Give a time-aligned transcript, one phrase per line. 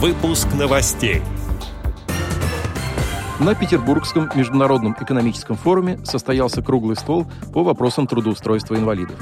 [0.00, 1.22] Выпуск новостей.
[3.40, 9.16] На Петербургском международном экономическом форуме состоялся круглый стол по вопросам трудоустройства инвалидов.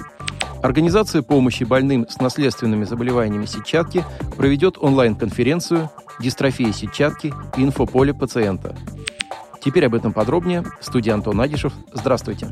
[0.63, 4.05] Организация помощи больным с наследственными заболеваниями сетчатки
[4.37, 5.89] проведет онлайн-конференцию
[6.21, 7.33] «Дистрофия сетчатки.
[7.57, 8.77] Инфополе пациента».
[9.65, 10.63] Теперь об этом подробнее.
[10.83, 11.73] Студия Антон Агишев.
[11.95, 12.51] Здравствуйте.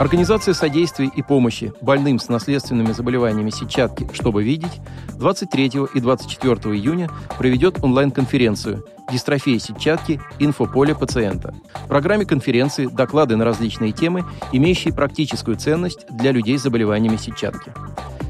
[0.00, 4.80] Организация содействия и помощи больным с наследственными заболеваниями сетчатки «Чтобы видеть»
[5.18, 10.18] 23 и 24 июня проведет онлайн-конференцию «Дистрофия сетчатки.
[10.38, 11.54] Инфополе пациента».
[11.84, 17.70] В программе конференции доклады на различные темы, имеющие практическую ценность для людей с заболеваниями сетчатки.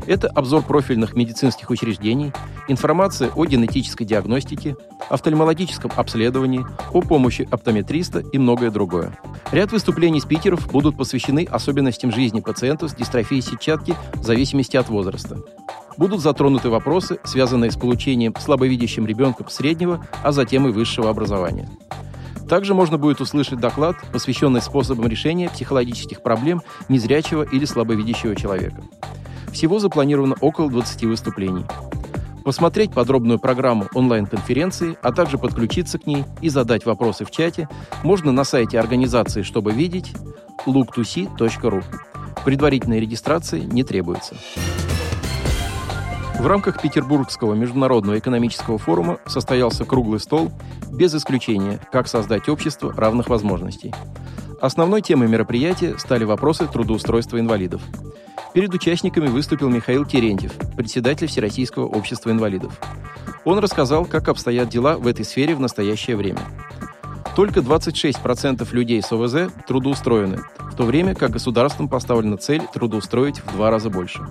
[0.09, 2.33] Это обзор профильных медицинских учреждений,
[2.67, 4.75] информация о генетической диагностике,
[5.09, 9.17] офтальмологическом обследовании, о помощи оптометриста и многое другое.
[9.53, 15.39] Ряд выступлений спикеров будут посвящены особенностям жизни пациентов с дистрофией сетчатки в зависимости от возраста.
[15.97, 21.69] Будут затронуты вопросы, связанные с получением слабовидящим ребенком среднего, а затем и высшего образования.
[22.49, 28.83] Также можно будет услышать доклад, посвященный способам решения психологических проблем незрячего или слабовидящего человека.
[29.53, 31.65] Всего запланировано около 20 выступлений.
[32.45, 37.69] Посмотреть подробную программу онлайн-конференции, а также подключиться к ней и задать вопросы в чате
[38.03, 40.13] можно на сайте организации «Чтобы видеть»
[40.67, 41.85] look2see.ru.
[42.45, 44.35] Предварительной регистрации не требуется.
[46.39, 50.51] В рамках Петербургского международного экономического форума состоялся круглый стол
[50.91, 53.95] без исключения «Как создать общество равных возможностей».
[54.63, 57.83] Основной темой мероприятия стали вопросы трудоустройства инвалидов–
[58.53, 62.81] Перед участниками выступил Михаил Терентьев, председатель Всероссийского общества инвалидов.
[63.45, 66.41] Он рассказал, как обстоят дела в этой сфере в настоящее время.
[67.37, 73.53] Только 26% людей с ОВЗ трудоустроены, в то время как государством поставлена цель трудоустроить в
[73.53, 74.27] два раза больше.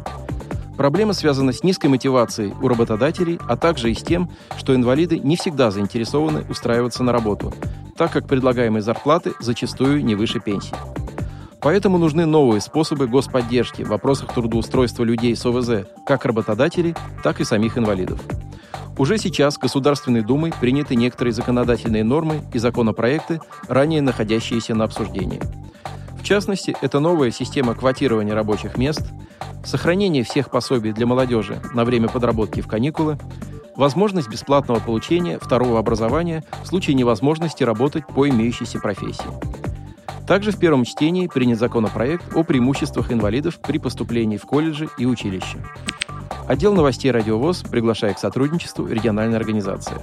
[0.76, 5.38] Проблема связана с низкой мотивацией у работодателей, а также и с тем, что инвалиды не
[5.38, 7.54] всегда заинтересованы устраиваться на работу,
[7.96, 10.76] так как предлагаемые зарплаты зачастую не выше пенсии.
[11.62, 17.44] Поэтому нужны новые способы господдержки в вопросах трудоустройства людей с ОВЗ, как работодателей, так и
[17.44, 18.22] самих инвалидов.
[18.98, 25.42] Уже сейчас Государственной Думой приняты некоторые законодательные нормы и законопроекты, ранее находящиеся на обсуждении.
[26.20, 29.02] В частности, это новая система квотирования рабочих мест,
[29.64, 33.18] сохранение всех пособий для молодежи на время подработки в каникулы,
[33.76, 39.69] возможность бесплатного получения второго образования в случае невозможности работать по имеющейся профессии.
[40.30, 45.58] Также в первом чтении принят законопроект о преимуществах инвалидов при поступлении в колледжи и училища.
[46.48, 49.96] Отдел новостей «Радиовоз» приглашает к сотрудничеству региональной организации.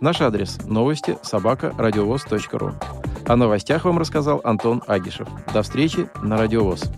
[0.00, 2.72] Наш адрес– новости собака радиовоз.ру.
[3.26, 5.28] О новостях вам рассказал Антон Агишев.
[5.52, 6.90] До встречи на «Радиовоз».